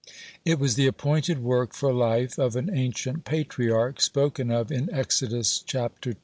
It 0.45 0.57
was 0.59 0.73
the 0.73 0.87
appointed 0.87 1.43
work 1.43 1.73
for 1.73 1.93
life 1.93 2.39
of 2.39 2.55
an 2.55 2.75
ancient 2.75 3.23
patriarch 3.23 4.01
spoken 4.01 4.49
of 4.49 4.71
in 4.71 4.91
Exodus, 4.91 5.59
chap, 5.59 5.93
ii. 6.07 6.15